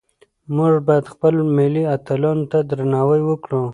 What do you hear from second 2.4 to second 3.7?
ته درناوی وکړو.